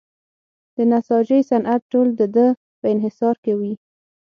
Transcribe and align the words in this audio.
د 0.75 0.77
نساجۍ 0.91 1.41
صنعت 1.49 1.81
ټول 1.91 2.07
د 2.19 2.21
ده 2.35 2.45
په 2.79 2.85
انحصار 2.93 3.35
کې 3.43 3.53
وي. 3.59 3.73